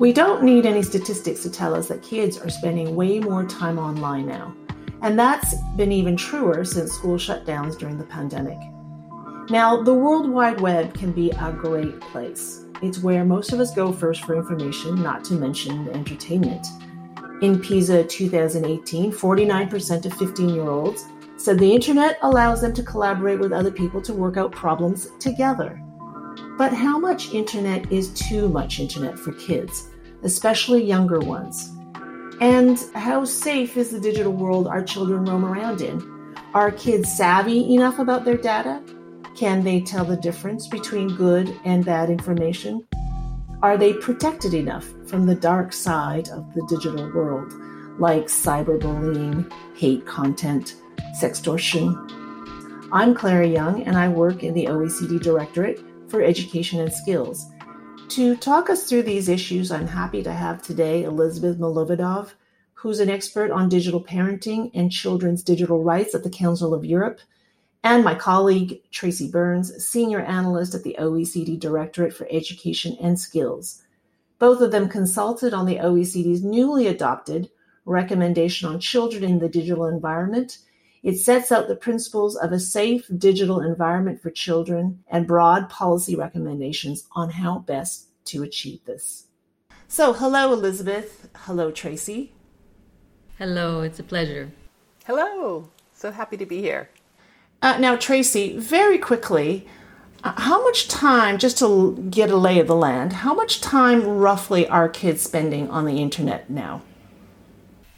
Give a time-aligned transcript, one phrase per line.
[0.00, 3.78] We don't need any statistics to tell us that kids are spending way more time
[3.78, 4.52] online now.
[5.02, 8.58] And that's been even truer since school shutdowns during the pandemic.
[9.50, 12.64] Now, the World Wide Web can be a great place.
[12.82, 16.66] It's where most of us go first for information, not to mention entertainment.
[17.40, 21.04] In PISA 2018, 49% of 15 year olds
[21.36, 25.80] said the internet allows them to collaborate with other people to work out problems together.
[26.56, 29.90] But how much internet is too much internet for kids,
[30.24, 31.70] especially younger ones?
[32.40, 36.02] And how safe is the digital world our children roam around in?
[36.52, 38.82] Are kids savvy enough about their data?
[39.36, 42.86] Can they tell the difference between good and bad information?
[43.62, 47.52] Are they protected enough from the dark side of the digital world,
[47.98, 50.76] like cyberbullying, hate content,
[51.20, 51.94] sextortion?
[52.92, 57.46] I'm Clara Young, and I work in the OECD Directorate for Education and Skills.
[58.08, 62.32] To talk us through these issues, I'm happy to have today Elizabeth Milovidov,
[62.74, 67.20] who's an expert on digital parenting and children's digital rights at the Council of Europe
[67.82, 73.82] and my colleague Tracy Burns, Senior Analyst at the OECD Directorate for Education and Skills.
[74.38, 77.50] Both of them consulted on the OECD's newly adopted
[77.84, 80.58] Recommendation on Children in the Digital Environment.
[81.04, 86.16] It sets out the principles of a safe digital environment for children and broad policy
[86.16, 89.26] recommendations on how best to achieve this.
[89.86, 91.28] So, hello, Elizabeth.
[91.36, 92.32] Hello, Tracy.
[93.36, 94.50] Hello, it's a pleasure.
[95.04, 95.68] Hello.
[95.92, 96.88] So happy to be here.
[97.60, 99.68] Uh, now, Tracy, very quickly,
[100.24, 104.02] uh, how much time, just to get a lay of the land, how much time
[104.06, 106.80] roughly are kids spending on the internet now?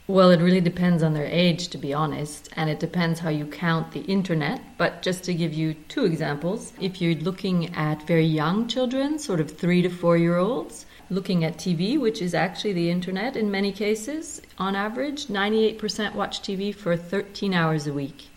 [0.08, 3.44] Well, it really depends on their age, to be honest, and it depends how you
[3.44, 4.60] count the internet.
[4.78, 9.40] But just to give you two examples, if you're looking at very young children, sort
[9.40, 13.50] of three to four year olds, looking at TV, which is actually the internet in
[13.50, 18.28] many cases, on average, 98% watch TV for 13 hours a week.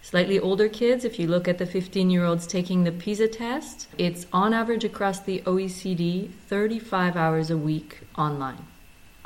[0.00, 3.86] Slightly older kids, if you look at the 15 year olds taking the PISA test,
[3.98, 8.64] it's on average across the OECD 35 hours a week online.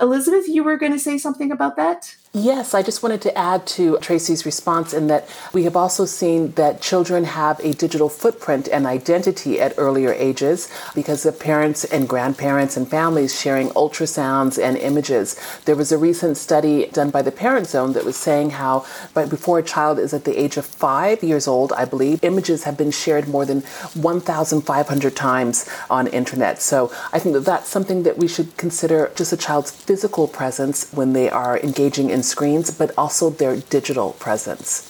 [0.01, 2.17] Elizabeth, you were going to say something about that?
[2.35, 6.53] Yes, I just wanted to add to Tracy's response in that we have also seen
[6.53, 12.09] that children have a digital footprint and identity at earlier ages because of parents and
[12.09, 15.39] grandparents and families sharing ultrasounds and images.
[15.67, 19.29] There was a recent study done by the Parent Zone that was saying how right
[19.29, 22.79] before a child is at the age of five years old, I believe, images have
[22.79, 23.61] been shared more than
[23.93, 26.63] 1,500 times on internet.
[26.63, 30.91] So I think that that's something that we should consider just a child's physical presence
[30.95, 34.89] when they are engaging in screens, but also their digital presence.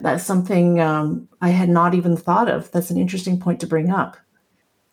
[0.00, 2.70] That's something um, I had not even thought of.
[2.72, 4.16] That's an interesting point to bring up.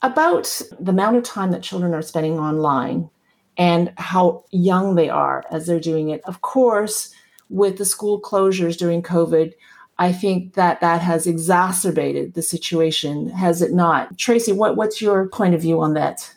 [0.01, 3.09] About the amount of time that children are spending online
[3.57, 6.21] and how young they are as they're doing it.
[6.25, 7.13] Of course,
[7.49, 9.53] with the school closures during COVID,
[9.97, 14.17] I think that that has exacerbated the situation, has it not?
[14.17, 16.33] Tracy, what, what's your point of view on that?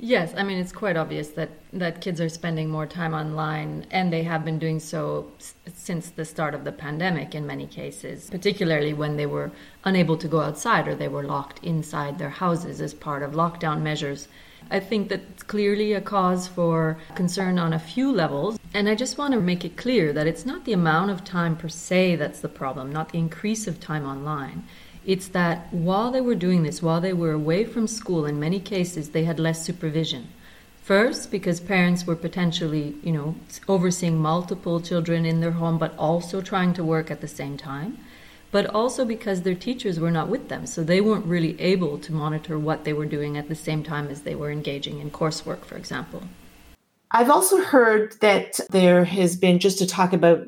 [0.00, 4.12] Yes, I mean it's quite obvious that that kids are spending more time online and
[4.12, 8.30] they have been doing so s- since the start of the pandemic in many cases,
[8.30, 9.50] particularly when they were
[9.84, 13.82] unable to go outside or they were locked inside their houses as part of lockdown
[13.82, 14.28] measures.
[14.70, 18.58] I think that's clearly a cause for concern on a few levels.
[18.74, 21.56] And I just want to make it clear that it's not the amount of time
[21.56, 24.62] per se that's the problem, not the increase of time online.
[25.08, 28.60] It's that while they were doing this, while they were away from school, in many
[28.60, 30.28] cases, they had less supervision.
[30.82, 33.34] First, because parents were potentially, you know,
[33.68, 37.96] overseeing multiple children in their home, but also trying to work at the same time.
[38.50, 42.12] But also because their teachers were not with them, so they weren't really able to
[42.12, 45.64] monitor what they were doing at the same time as they were engaging in coursework,
[45.64, 46.22] for example.
[47.10, 50.46] I've also heard that there has been, just to talk about,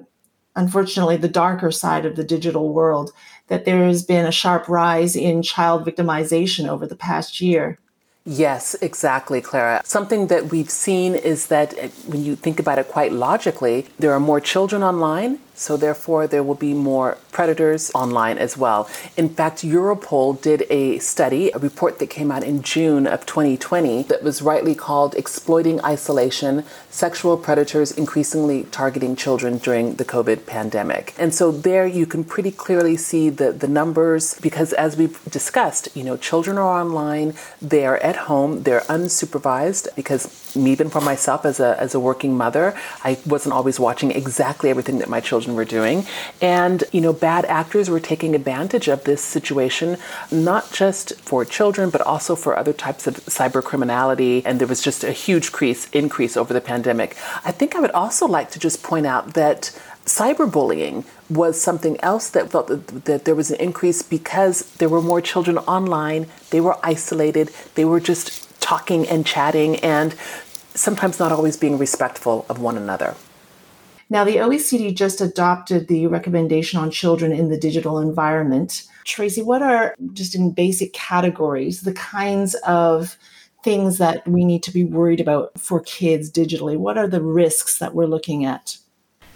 [0.54, 3.12] unfortunately, the darker side of the digital world,
[3.50, 7.78] that there has been a sharp rise in child victimization over the past year.
[8.24, 9.82] Yes, exactly, Clara.
[9.84, 14.12] Something that we've seen is that uh, when you think about it quite logically, there
[14.12, 18.88] are more children online, so therefore there will be more predators online as well.
[19.16, 24.04] In fact, Europol did a study, a report that came out in June of 2020
[24.04, 31.14] that was rightly called Exploiting Isolation Sexual Predators Increasingly Targeting Children During the COVID Pandemic.
[31.18, 35.88] And so there you can pretty clearly see the, the numbers because as we've discussed,
[35.94, 41.60] you know, children are online, they're at home, they're unsupervised because even for myself as
[41.60, 42.74] a, as a working mother,
[43.04, 46.06] I wasn't always watching exactly everything that my children were doing.
[46.40, 49.98] And, you know, bad actors were taking advantage of this situation,
[50.30, 54.44] not just for children, but also for other types of cyber criminality.
[54.44, 57.16] And there was just a huge increase, increase over the pandemic.
[57.44, 59.76] I think I would also like to just point out that
[60.06, 65.02] cyberbullying was something else that felt that, that, there was an increase because there were
[65.02, 70.14] more children online, they were isolated, they were just talking and chatting and
[70.74, 73.14] sometimes not always being respectful of one another.
[74.10, 78.82] Now, the OECD just adopted the recommendation on children in the digital environment.
[79.04, 83.16] Tracy, what are, just in basic categories, the kinds of
[83.62, 86.76] things that we need to be worried about for kids digitally?
[86.76, 88.76] What are the risks that we're looking at?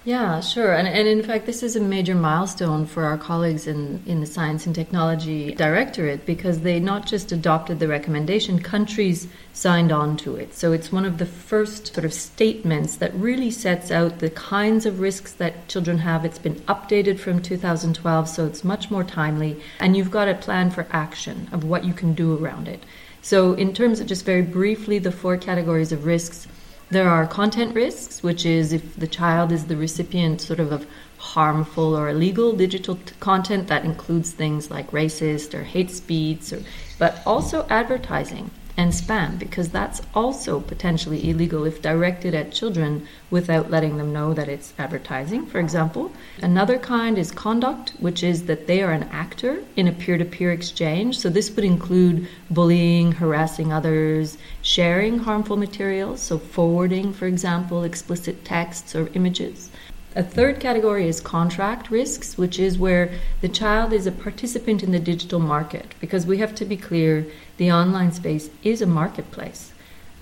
[0.06, 0.74] Yeah, sure.
[0.74, 4.26] And, and in fact, this is a major milestone for our colleagues in, in the
[4.26, 10.36] Science and Technology Directorate because they not just adopted the recommendation, countries signed on to
[10.36, 10.54] it.
[10.54, 14.84] So it's one of the first sort of statements that really sets out the kinds
[14.84, 16.26] of risks that children have.
[16.26, 19.58] It's been updated from 2012, so it's much more timely.
[19.80, 22.84] And you've got a plan for action of what you can do around it.
[23.22, 26.46] So, in terms of just very briefly, the four categories of risks
[26.90, 30.86] there are content risks, which is if the child is the recipient sort of of
[31.18, 36.62] harmful or illegal digital t- content that includes things like racist or hate speech, or,
[36.98, 43.70] but also advertising and spam because that's also potentially illegal if directed at children without
[43.70, 46.10] letting them know that it's advertising, for example.
[46.42, 50.24] Another kind is conduct, which is that they are an actor in a peer to
[50.24, 51.18] peer exchange.
[51.18, 58.44] So this would include bullying, harassing others, sharing harmful materials, so forwarding, for example, explicit
[58.44, 59.70] texts or images.
[60.16, 63.10] A third category is contract risks, which is where
[63.40, 67.26] the child is a participant in the digital market, because we have to be clear
[67.56, 69.72] the online space is a marketplace.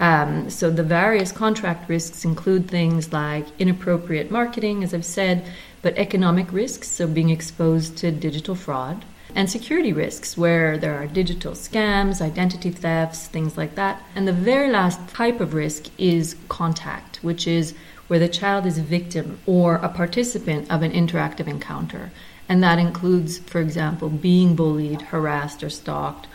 [0.01, 5.45] Um, so the various contract risks include things like inappropriate marketing, as I've said,
[5.81, 11.07] but economic risks, so being exposed to digital fraud, and security risks, where there are
[11.07, 14.03] digital scams, identity thefts, things like that.
[14.15, 17.75] And the very last type of risk is contact, which is
[18.09, 22.11] where the child is a victim or a participant of an interactive encounter.
[22.49, 26.27] And that includes, for example, being bullied, harassed, or stalked,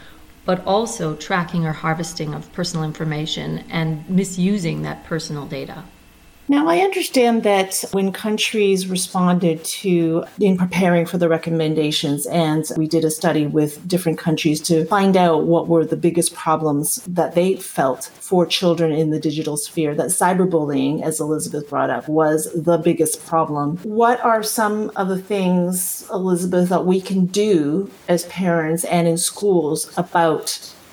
[0.47, 5.83] but also tracking or harvesting of personal information and misusing that personal data.
[6.49, 12.87] Now, I understand that when countries responded to, in preparing for the recommendations, and we
[12.87, 17.35] did a study with different countries to find out what were the biggest problems that
[17.35, 22.49] they felt for children in the digital sphere, that cyberbullying, as Elizabeth brought up, was
[22.53, 23.77] the biggest problem.
[23.83, 29.17] What are some of the things, Elizabeth, that we can do as parents and in
[29.17, 30.45] schools about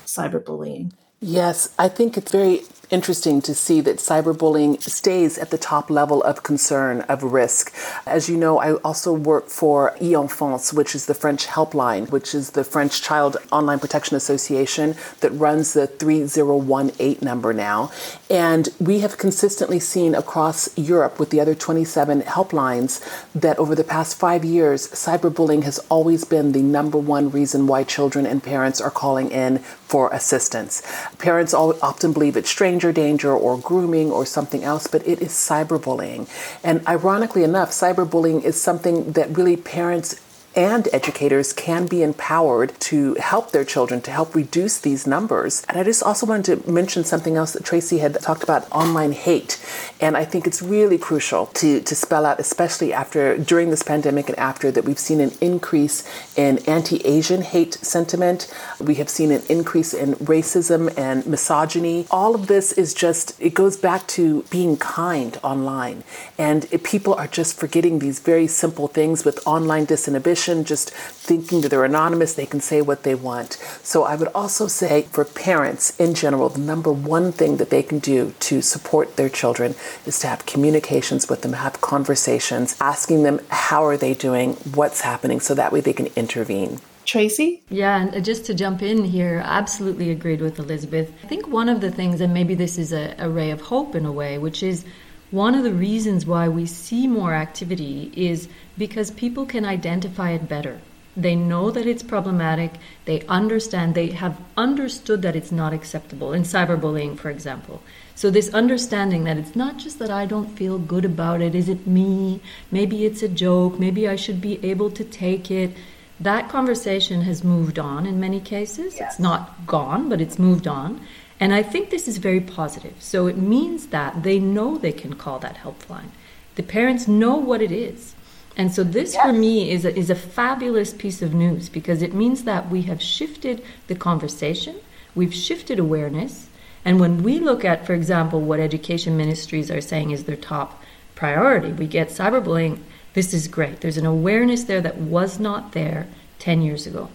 [0.05, 0.91] cyberbullying?
[1.21, 6.21] Yes, I think it's very interesting to see that cyberbullying stays at the top level
[6.23, 7.73] of concern, of risk.
[8.05, 12.51] As you know, I also work for e-Enfance, which is the French helpline, which is
[12.51, 17.91] the French Child Online Protection Association that runs the 3018 number now.
[18.29, 23.01] And we have consistently seen across Europe with the other 27 helplines
[23.33, 27.83] that over the past five years, cyberbullying has always been the number one reason why
[27.83, 30.81] children and parents are calling in for assistance.
[31.19, 36.27] Parents often believe it's stranger danger or grooming or something else, but it is cyberbullying.
[36.61, 40.19] And ironically enough, cyberbullying is something that really parents
[40.55, 45.65] and educators can be empowered to help their children to help reduce these numbers.
[45.67, 49.11] And I just also wanted to mention something else that Tracy had talked about online
[49.11, 49.63] hate.
[49.99, 54.29] And I think it's really crucial to, to spell out, especially after during this pandemic
[54.29, 56.07] and after, that we've seen an increase
[56.37, 58.51] in anti Asian hate sentiment.
[58.79, 62.07] We have seen an increase in racism and misogyny.
[62.09, 66.03] All of this is just, it goes back to being kind online.
[66.37, 71.69] And people are just forgetting these very simple things with online disinhibition just thinking that
[71.69, 73.53] they're anonymous, they can say what they want.
[73.83, 77.81] So I would also say for parents in general, the number one thing that they
[77.83, 79.75] can do to support their children
[80.05, 85.01] is to have communications with them, have conversations, asking them how are they doing, what's
[85.01, 86.79] happening, so that way they can intervene.
[87.05, 87.63] Tracy?
[87.69, 91.11] Yeah, and uh, just to jump in here, absolutely agreed with Elizabeth.
[91.23, 93.95] I think one of the things, and maybe this is a, a ray of hope
[93.95, 94.85] in a way, which is
[95.31, 100.47] one of the reasons why we see more activity is because people can identify it
[100.47, 100.79] better.
[101.17, 102.73] They know that it's problematic.
[103.05, 107.81] They understand, they have understood that it's not acceptable in cyberbullying, for example.
[108.15, 111.69] So, this understanding that it's not just that I don't feel good about it, is
[111.69, 112.41] it me?
[112.69, 115.71] Maybe it's a joke, maybe I should be able to take it.
[116.19, 118.95] That conversation has moved on in many cases.
[118.97, 119.13] Yes.
[119.13, 121.01] It's not gone, but it's moved on.
[121.39, 122.95] And I think this is very positive.
[122.99, 126.09] So it means that they know they can call that helpline.
[126.55, 128.15] The parents know what it is.
[128.57, 129.25] And so this yes.
[129.25, 132.83] for me is a, is a fabulous piece of news because it means that we
[132.83, 134.77] have shifted the conversation,
[135.13, 136.47] we've shifted awareness,
[136.85, 140.81] and when we look at, for example, what education ministries are saying is their top
[141.15, 142.79] priority, we get cyberbullying.
[143.15, 143.79] This is great.
[143.79, 146.07] There's an awareness there that was not there
[146.39, 147.07] 10 years ago.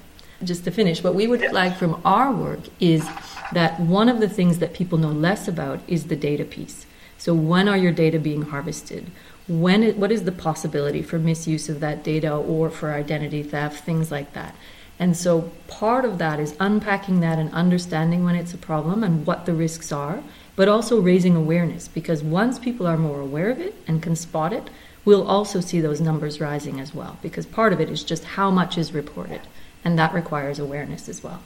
[0.43, 3.07] Just to finish, what we would flag from our work is
[3.53, 6.87] that one of the things that people know less about is the data piece.
[7.19, 9.11] So, when are your data being harvested?
[9.47, 14.11] When, what is the possibility for misuse of that data or for identity theft, things
[14.11, 14.55] like that?
[14.99, 19.27] And so, part of that is unpacking that and understanding when it's a problem and
[19.27, 20.23] what the risks are,
[20.57, 24.55] but also raising awareness because once people are more aware of it and can spot
[24.55, 24.71] it,
[25.05, 28.51] we'll also see those numbers rising as well because part of it is just how
[28.51, 29.43] much is reported,
[29.85, 31.43] and that requires awareness as well.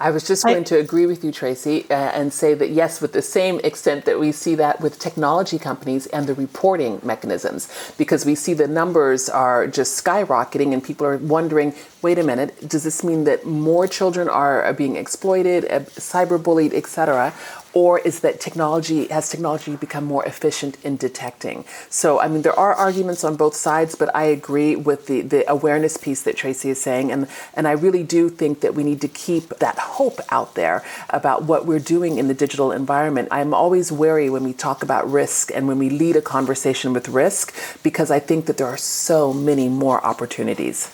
[0.00, 3.12] I was just going to agree with you, Tracy, uh, and say that yes, with
[3.12, 8.24] the same extent that we see that with technology companies and the reporting mechanisms, because
[8.24, 12.84] we see the numbers are just skyrocketing and people are wondering wait a minute, does
[12.84, 17.34] this mean that more children are, being exploited, uh, cyberbullied, etc.?
[17.72, 21.64] Or is that technology has technology become more efficient in detecting?
[21.88, 25.50] So i mean there are arguments on both sides but i agree with the, the
[25.50, 29.00] awareness piece that tracy is saying and and i really do think that we need
[29.00, 33.28] to keep that hope out there about what we're doing in the digital environment.
[33.30, 37.08] I'm always wary when we talk about risk and when we lead a conversation with
[37.08, 40.90] risk because i think that there are so many more opportunities.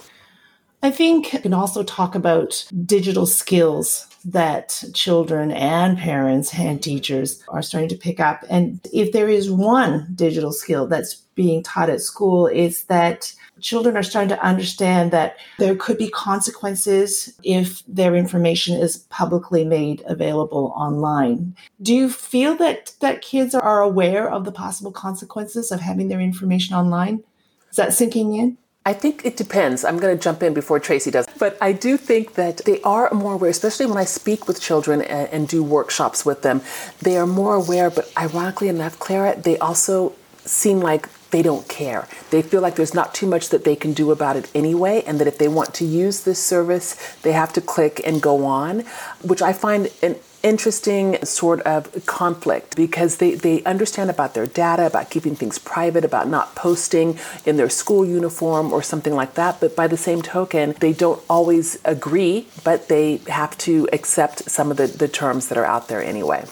[0.83, 6.91] I think you can also talk about digital skills that children and parents and mm-hmm.
[6.91, 8.45] teachers are starting to pick up.
[8.51, 13.97] And if there is one digital skill that's being taught at school, it's that children
[13.97, 20.03] are starting to understand that there could be consequences if their information is publicly made
[20.07, 21.55] available online.
[21.81, 26.21] Do you feel that that kids are aware of the possible consequences of having their
[26.21, 27.23] information online?
[27.71, 28.59] Is that sinking in?
[28.87, 29.85] I think it depends.
[29.85, 31.27] I'm going to jump in before Tracy does.
[31.41, 35.03] But I do think that they are more aware, especially when I speak with children
[35.03, 36.63] and, and do workshops with them.
[37.03, 40.13] They are more aware, but ironically enough, Clara, they also
[40.45, 42.09] seem like they don't care.
[42.31, 45.19] They feel like there's not too much that they can do about it anyway, and
[45.21, 48.81] that if they want to use this service, they have to click and go on,
[49.23, 54.87] which I find an interesting sort of conflict because they, they understand about their data,
[54.87, 59.61] about keeping things private, about not posting in their school uniform or something like that.
[59.61, 64.71] But by the same token, they don't always agree, but they have to accept some
[64.71, 66.45] of the, the terms that are out there anyway.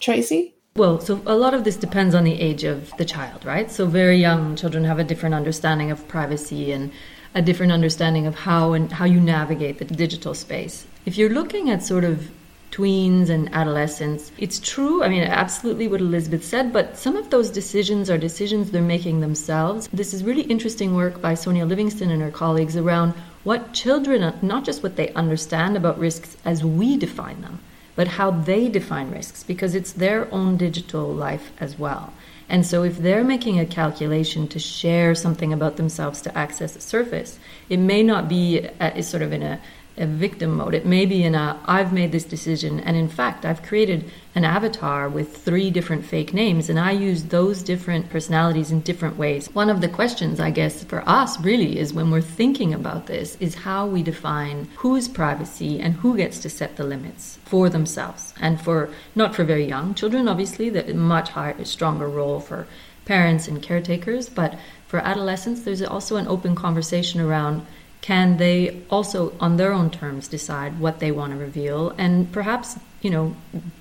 [0.00, 0.54] Tracy?
[0.74, 3.70] Well, so a lot of this depends on the age of the child, right?
[3.70, 6.90] So very young children have a different understanding of privacy and
[7.34, 10.86] a different understanding of how and how you navigate the digital space.
[11.04, 12.30] If you're looking at sort of
[12.72, 14.32] tweens and adolescents.
[14.38, 18.70] It's true, I mean, absolutely what Elizabeth said, but some of those decisions are decisions
[18.70, 19.90] they're making themselves.
[19.92, 23.12] This is really interesting work by Sonia Livingstone and her colleagues around
[23.44, 27.60] what children, not just what they understand about risks as we define them,
[27.94, 32.12] but how they define risks, because it's their own digital life as well.
[32.48, 36.80] And so, if they're making a calculation to share something about themselves to access a
[36.80, 39.60] surface, it may not be uh, a, sort of in a
[39.96, 40.74] a victim mode.
[40.74, 44.44] It may be in a I've made this decision, and in fact, I've created an
[44.44, 49.48] avatar with three different fake names, and I use those different personalities in different ways.
[49.54, 53.36] One of the questions, I guess, for us really is when we're thinking about this,
[53.40, 58.32] is how we define whose privacy and who gets to set the limits for themselves,
[58.40, 62.66] and for not for very young children, obviously, that much higher, stronger role for
[63.04, 67.66] parents and caretakers, but for adolescents, there's also an open conversation around
[68.02, 71.90] can they also on their own terms decide what they want to reveal?
[71.96, 73.34] And perhaps you know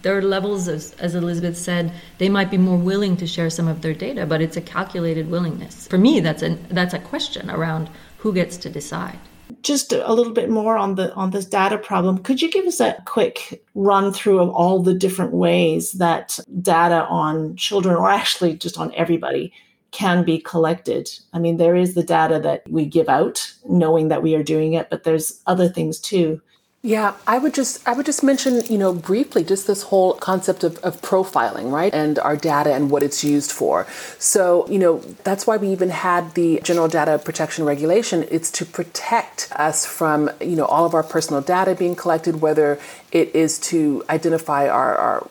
[0.03, 3.67] there are levels as, as elizabeth said they might be more willing to share some
[3.67, 5.87] of their data but it's a calculated willingness.
[5.87, 9.19] For me that's a that's a question around who gets to decide.
[9.63, 12.19] Just a little bit more on the on this data problem.
[12.19, 17.05] Could you give us a quick run through of all the different ways that data
[17.07, 19.51] on children or actually just on everybody
[19.91, 21.09] can be collected.
[21.33, 24.73] I mean, there is the data that we give out, knowing that we are doing
[24.73, 26.41] it, but there's other things too.
[26.83, 30.63] Yeah, I would just I would just mention, you know, briefly just this whole concept
[30.63, 31.93] of, of profiling, right?
[31.93, 33.85] And our data and what it's used for.
[34.17, 38.25] So, you know, that's why we even had the general data protection regulation.
[38.31, 42.79] It's to protect us from, you know, all of our personal data being collected, whether
[43.11, 45.27] it is to identify our, our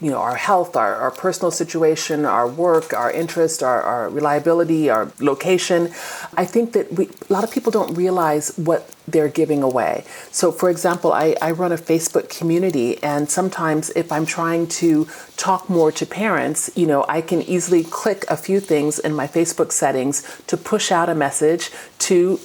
[0.00, 4.88] you know, our health, our, our personal situation, our work, our interest, our, our reliability,
[4.88, 5.92] our location.
[6.36, 10.04] I think that we, a lot of people don't realize what they're giving away.
[10.30, 15.06] So, for example, I, I run a Facebook community, and sometimes if I'm trying to
[15.36, 19.26] talk more to parents, you know, I can easily click a few things in my
[19.26, 22.40] Facebook settings to push out a message to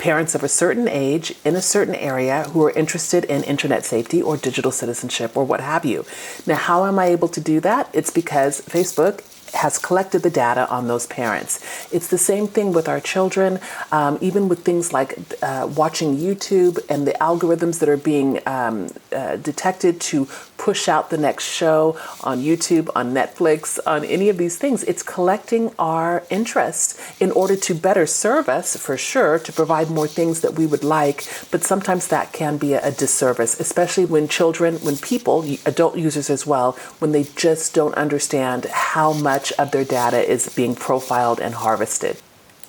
[0.00, 4.22] parents of a certain age in a certain area who are interested in internet safety
[4.22, 6.06] or digital citizenship or what have you.
[6.46, 7.90] Now, how am I able to do that?
[7.92, 9.20] It's because Facebook
[9.52, 11.60] has collected the data on those parents.
[11.92, 13.58] It's the same thing with our children,
[13.92, 18.88] um, even with things like uh, watching YouTube and the algorithms that are being um,
[19.12, 20.28] uh, detected to
[20.60, 24.84] push out the next show on YouTube, on Netflix, on any of these things.
[24.84, 30.06] It's collecting our interest in order to better serve us, for sure, to provide more
[30.06, 31.26] things that we would like.
[31.50, 36.28] But sometimes that can be a, a disservice, especially when children, when people, adult users
[36.28, 41.40] as well, when they just don't understand how much of their data is being profiled
[41.40, 42.18] and harvested.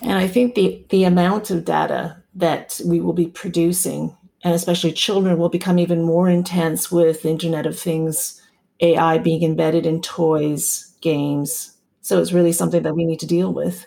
[0.01, 4.91] And I think the, the amount of data that we will be producing, and especially
[4.91, 8.41] children, will become even more intense with Internet of Things,
[8.79, 11.77] AI being embedded in toys, games.
[12.01, 13.85] So it's really something that we need to deal with.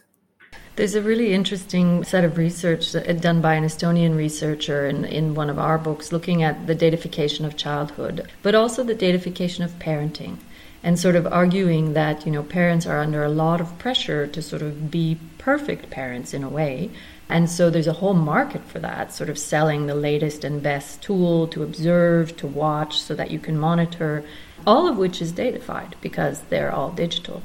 [0.77, 5.35] There's a really interesting set of research uh, done by an Estonian researcher in, in
[5.35, 9.79] one of our books looking at the datafication of childhood, but also the datafication of
[9.79, 10.39] parenting
[10.85, 14.43] and sort of arguing that you know parents are under a lot of pressure to
[14.43, 16.91] sort of be perfect parents in a way
[17.29, 21.03] and so there's a whole market for that sort of selling the latest and best
[21.03, 24.25] tool to observe to watch so that you can monitor
[24.67, 27.43] all of which is datafied because they're all digital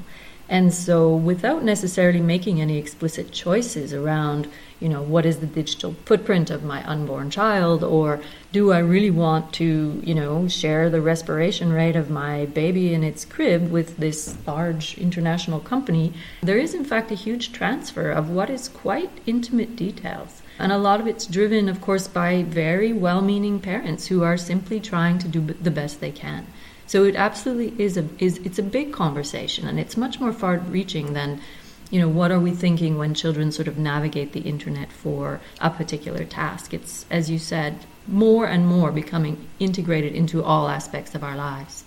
[0.50, 4.48] and so without necessarily making any explicit choices around
[4.80, 7.84] you know, what is the digital footprint of my unborn child?
[7.84, 12.94] Or do I really want to, you know, share the respiration rate of my baby
[12.94, 16.14] in its crib with this large international company?
[16.42, 20.40] There is, in fact, a huge transfer of what is quite intimate details.
[20.58, 24.36] And a lot of it's driven, of course, by very well meaning parents who are
[24.36, 26.46] simply trying to do the best they can.
[26.90, 30.58] So it absolutely is a is it's a big conversation and it's much more far
[30.58, 31.40] reaching than
[31.88, 35.70] you know, what are we thinking when children sort of navigate the internet for a
[35.70, 36.74] particular task?
[36.74, 41.84] It's, as you said, more and more becoming integrated into all aspects of our lives.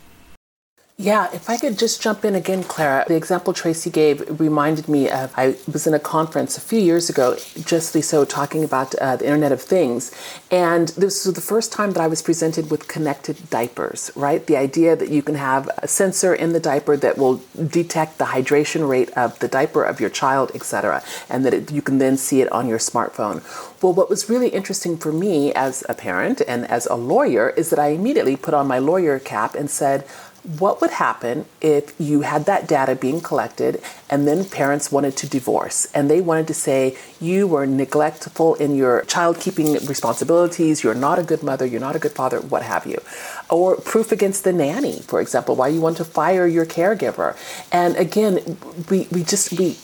[0.97, 3.03] Yeah, if I could just jump in again, Clara.
[3.07, 7.09] The example Tracy gave reminded me of I was in a conference a few years
[7.09, 10.11] ago, justly so, talking about uh, the Internet of Things.
[10.51, 14.45] And this was the first time that I was presented with connected diapers, right?
[14.45, 18.25] The idea that you can have a sensor in the diaper that will detect the
[18.25, 22.17] hydration rate of the diaper of your child, etc., and that it, you can then
[22.17, 23.41] see it on your smartphone.
[23.81, 27.71] Well, what was really interesting for me as a parent and as a lawyer is
[27.71, 30.05] that I immediately put on my lawyer cap and said,
[30.43, 35.27] what would happen if you had that data being collected and then parents wanted to
[35.27, 40.93] divorce and they wanted to say you were neglectful in your child keeping responsibilities, you're
[40.93, 43.01] not a good mother, you're not a good father, what have you.
[43.49, 47.37] Or proof against the nanny, for example, why you want to fire your caregiver.
[47.71, 48.57] And again,
[48.89, 49.77] we, we just, we,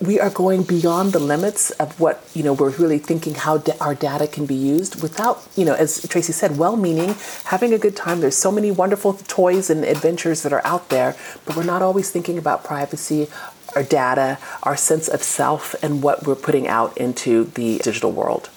[0.00, 3.76] we are going beyond the limits of what you know we're really thinking how da-
[3.80, 7.96] our data can be used without you know as tracy said well-meaning having a good
[7.96, 8.20] time.
[8.20, 12.10] There's so many wonderful toys and adventures that are out there but we're not always
[12.10, 13.28] thinking about privacy
[13.76, 18.50] our data our sense of self and what we're putting out into the digital world.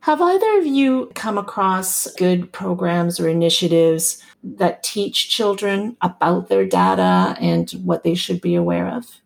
[0.00, 6.66] Have either of you come across good programs or initiatives that teach children about their
[6.66, 9.20] data and what they should be aware of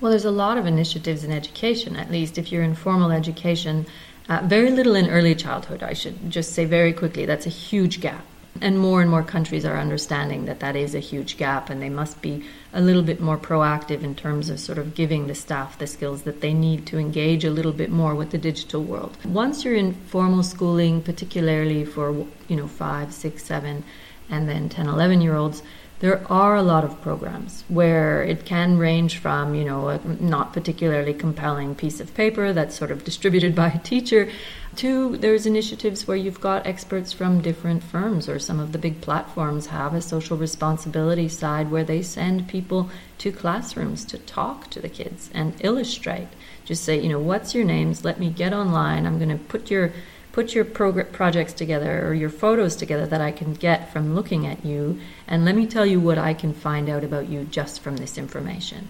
[0.00, 3.86] well, there's a lot of initiatives in education, at least if you're in formal education.
[4.28, 7.26] Uh, very little in early childhood, I should just say very quickly.
[7.26, 8.24] That's a huge gap.
[8.60, 11.88] And more and more countries are understanding that that is a huge gap, and they
[11.88, 15.78] must be a little bit more proactive in terms of sort of giving the staff
[15.78, 19.16] the skills that they need to engage a little bit more with the digital world.
[19.24, 23.84] Once you're in formal schooling, particularly for you know five, six, seven,
[24.28, 25.62] and then 10, 11 year olds,
[26.00, 30.52] there are a lot of programs where it can range from, you know, a not
[30.52, 34.30] particularly compelling piece of paper that's sort of distributed by a teacher
[34.76, 39.00] to there's initiatives where you've got experts from different firms or some of the big
[39.00, 44.80] platforms have a social responsibility side where they send people to classrooms to talk to
[44.80, 46.28] the kids and illustrate.
[46.64, 48.04] Just say, you know, what's your names?
[48.04, 49.04] Let me get online.
[49.04, 49.92] I'm going to put your
[50.38, 54.46] put your prog- projects together or your photos together that I can get from looking
[54.46, 57.80] at you, and let me tell you what I can find out about you just
[57.80, 58.86] from this information.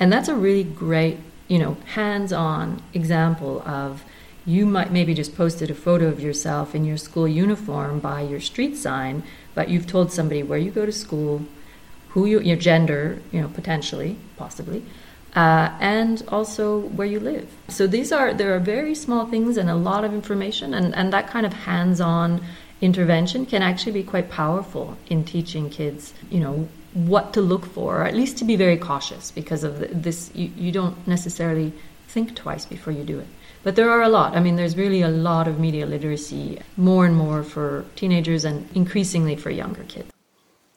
[0.00, 4.04] And that's a really great, you know, hands on example of
[4.46, 8.40] you might maybe just posted a photo of yourself in your school uniform by your
[8.40, 9.22] street sign,
[9.54, 11.42] but you've told somebody where you go to school,
[12.14, 14.82] who you, your gender, you know, potentially, possibly,
[15.36, 17.48] uh, and also where you live.
[17.68, 21.12] So these are there are very small things and a lot of information, and, and
[21.12, 22.40] that kind of hands-on
[22.80, 28.00] intervention can actually be quite powerful in teaching kids, you know, what to look for,
[28.00, 30.30] or at least to be very cautious because of this.
[30.34, 31.72] You, you don't necessarily
[32.08, 33.26] think twice before you do it.
[33.62, 34.34] But there are a lot.
[34.36, 38.68] I mean, there's really a lot of media literacy, more and more for teenagers and
[38.74, 40.15] increasingly for younger kids.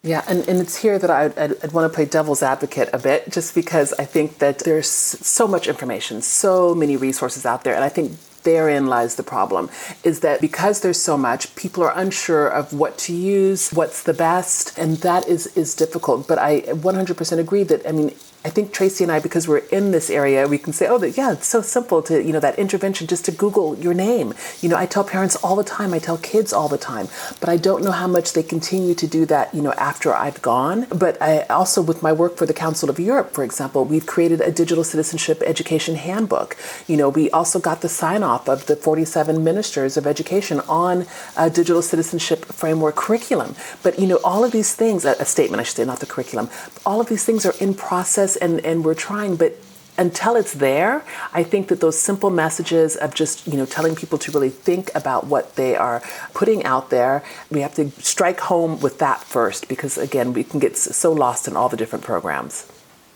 [0.01, 2.99] Yeah, and, and it's here that I'd, I'd, I'd, want to play devil's advocate a
[2.99, 7.75] bit, just because I think that there's so much information, so many resources out there,
[7.75, 9.69] and I think therein lies the problem
[10.03, 14.13] is that because there's so much people are unsure of what to use what's the
[14.13, 18.11] best and that is is difficult but i 100% agree that i mean
[18.45, 21.33] I think Tracy and I, because we're in this area, we can say, oh, yeah,
[21.33, 24.33] it's so simple to, you know, that intervention just to Google your name.
[24.61, 27.09] You know, I tell parents all the time, I tell kids all the time,
[27.41, 30.41] but I don't know how much they continue to do that, you know, after I've
[30.41, 30.87] gone.
[30.89, 34.39] But I also, with my work for the Council of Europe, for example, we've created
[34.39, 36.55] a digital citizenship education handbook.
[36.87, 41.07] You know, we also got the sign off of the 47 ministers of education on
[41.35, 43.55] a digital citizenship framework curriculum.
[43.81, 46.05] But, you know, all of these things, a, a statement, I should say, not the
[46.05, 46.49] curriculum,
[46.85, 49.55] all of these things are in process and, and we're trying, but
[49.97, 54.17] until it's there, I think that those simple messages of just, you know, telling people
[54.19, 56.01] to really think about what they are
[56.33, 60.59] putting out there, we have to strike home with that first because again, we can
[60.59, 62.68] get so lost in all the different programs.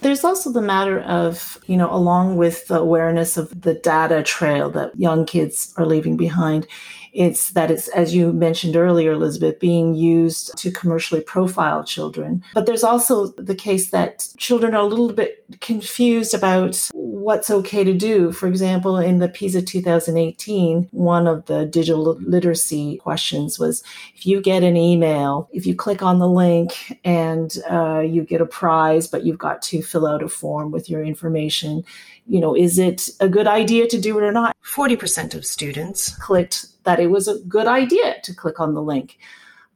[0.03, 4.69] There's also the matter of, you know, along with the awareness of the data trail
[4.71, 6.67] that young kids are leaving behind,
[7.13, 12.43] it's that it's, as you mentioned earlier, Elizabeth, being used to commercially profile children.
[12.53, 16.89] But there's also the case that children are a little bit confused about
[17.23, 18.31] what's okay to do.
[18.31, 23.83] For example, in the PISA 2018, one of the digital literacy questions was
[24.15, 28.41] if you get an email, if you click on the link and uh, you get
[28.41, 31.83] a prize, but you've got to fill out a form with your information,
[32.27, 34.55] you know, is it a good idea to do it or not?
[34.63, 39.17] 40% of students clicked that it was a good idea to click on the link.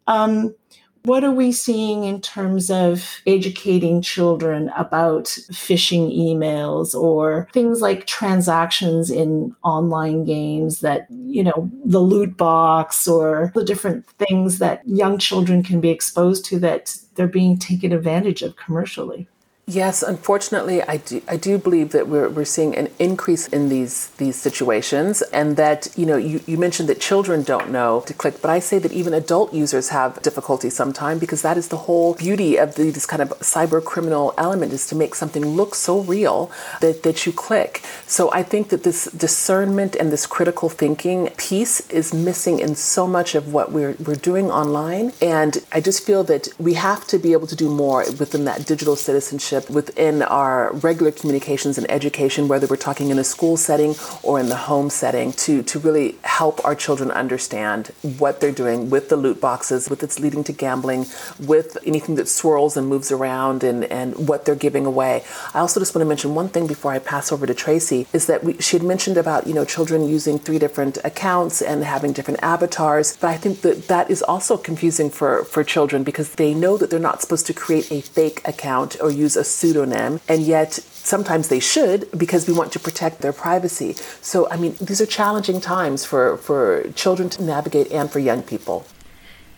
[0.08, 0.56] Um,
[1.08, 8.06] what are we seeing in terms of educating children about phishing emails or things like
[8.06, 14.86] transactions in online games that, you know, the loot box or the different things that
[14.86, 19.30] young children can be exposed to that they're being taken advantage of commercially?
[19.70, 24.08] Yes, unfortunately, I do, I do believe that we're, we're seeing an increase in these
[24.12, 28.42] these situations, and that you know you, you mentioned that children don't know to click,
[28.42, 32.14] but I say that even adult users have difficulty sometimes because that is the whole
[32.14, 36.00] beauty of the, this kind of cyber criminal element is to make something look so
[36.00, 36.50] real
[36.80, 37.84] that, that you click.
[38.06, 43.06] So I think that this discernment and this critical thinking piece is missing in so
[43.06, 47.20] much of what we're we're doing online, and I just feel that we have to
[47.20, 51.90] be able to do more within that digital citizenship relationship within our regular communications and
[51.90, 55.80] education, whether we're talking in a school setting or in the home setting, to, to
[55.80, 60.44] really help our children understand what they're doing with the loot boxes, with its leading
[60.44, 61.06] to gambling,
[61.40, 65.24] with anything that swirls and moves around and, and what they're giving away.
[65.54, 68.26] I also just want to mention one thing before I pass over to Tracy is
[68.28, 72.14] that we, she had mentioned about, you know, children using three different accounts and having
[72.14, 73.18] different avatars.
[73.18, 76.90] But I think that that is also confusing for, for children because they know that
[76.90, 81.48] they're not supposed to create a fake account or use a pseudonym, and yet sometimes
[81.48, 83.94] they should because we want to protect their privacy.
[84.22, 88.44] So, I mean, these are challenging times for, for children to navigate and for young
[88.44, 88.86] people.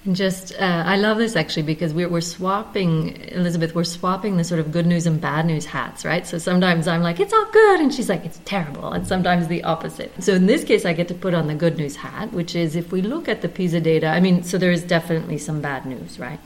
[0.05, 4.45] And just, uh, I love this actually because we're, we're swapping, Elizabeth, we're swapping the
[4.45, 6.25] sort of good news and bad news hats, right?
[6.25, 9.63] So sometimes I'm like, it's all good, and she's like, it's terrible, and sometimes the
[9.65, 10.11] opposite.
[10.23, 12.77] So in this case, I get to put on the good news hat, which is
[12.77, 15.85] if we look at the PISA data, I mean, so there is definitely some bad
[15.85, 16.39] news, right?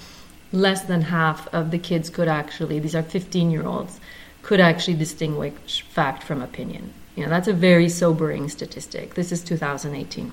[0.54, 4.00] Less than half of the kids could actually, these are 15 year olds,
[4.44, 6.94] could actually distinguish fact from opinion.
[7.16, 9.16] You know, that's a very sobering statistic.
[9.16, 10.32] This is 2018.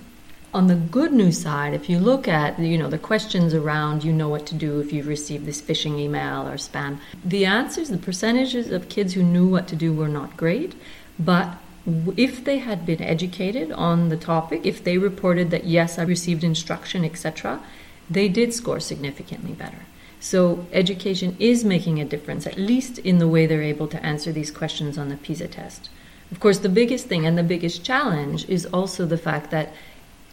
[0.53, 4.13] On the good news side, if you look at you know the questions around you
[4.13, 7.99] know what to do if you've received this phishing email or spam, the answers, the
[7.99, 10.75] percentages of kids who knew what to do were not great,
[11.19, 11.57] but
[12.17, 16.43] if they had been educated on the topic, if they reported that yes, I received
[16.43, 17.61] instruction, etc.,
[18.11, 19.87] they did score significantly better.
[20.21, 24.31] So education is making a difference, at least in the way they're able to answer
[24.31, 25.89] these questions on the PISA test.
[26.31, 29.73] Of course, the biggest thing and the biggest challenge is also the fact that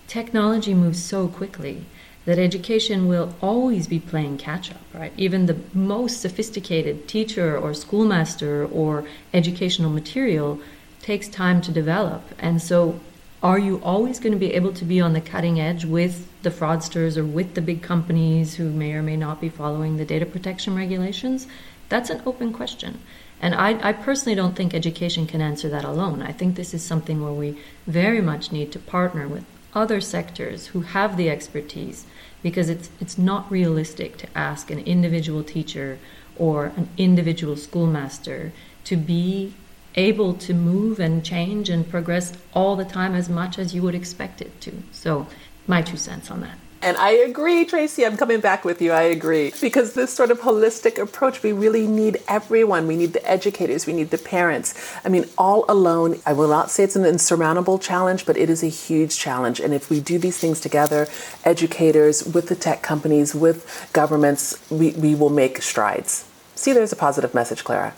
[0.08, 1.86] technology moves so quickly
[2.26, 5.14] that education will always be playing catch up, right?
[5.16, 10.60] Even the most sophisticated teacher or schoolmaster or educational material
[11.02, 12.22] takes time to develop.
[12.38, 13.00] And so
[13.44, 16.50] are you always going to be able to be on the cutting edge with the
[16.50, 20.26] fraudsters or with the big companies who may or may not be following the data
[20.26, 21.48] protection regulations?
[21.90, 23.00] That's an open question.
[23.40, 26.24] And I, I, personally don't think education can answer that alone.
[26.24, 29.46] I think this is something where we very much need to partner with
[29.76, 32.08] other sectors who have the expertise
[32.42, 36.00] because it's, it's not realistic to ask an individual teacher
[36.36, 38.52] or an individual schoolmaster
[38.86, 39.54] to be
[39.98, 43.96] able to move and change and progress all the time as much as you would
[43.96, 44.72] expect it to.
[44.92, 45.28] So,
[45.68, 46.58] my two cents on that.
[46.82, 48.06] And I agree, Tracy.
[48.06, 48.92] I'm coming back with you.
[48.92, 49.52] I agree.
[49.60, 52.86] Because this sort of holistic approach, we really need everyone.
[52.86, 54.76] We need the educators, we need the parents.
[55.04, 58.64] I mean, all alone, I will not say it's an insurmountable challenge, but it is
[58.64, 59.60] a huge challenge.
[59.60, 61.08] And if we do these things together,
[61.44, 66.26] educators, with the tech companies, with governments, we, we will make strides.
[66.54, 67.94] See, there's a positive message, Clara.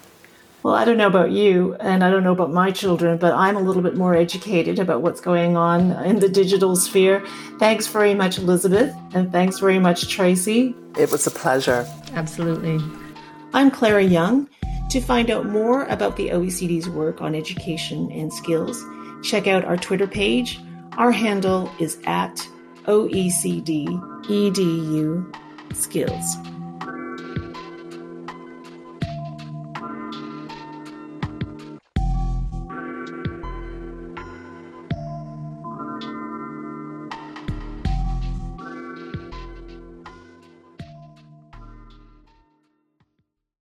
[0.62, 3.56] Well, I don't know about you, and I don't know about my children, but I'm
[3.56, 7.26] a little bit more educated about what's going on in the digital sphere.
[7.60, 10.76] Thanks very much, Elizabeth, and thanks very much, Tracy.
[10.98, 11.88] It was a pleasure.
[12.14, 12.78] Absolutely.
[13.54, 14.50] I'm Clara Young.
[14.90, 18.84] To find out more about the OECD's work on education and skills,
[19.24, 20.60] check out our Twitter page.
[20.98, 22.36] Our handle is at
[22.84, 23.88] OECD
[24.26, 25.34] EDU
[25.74, 26.36] Skills.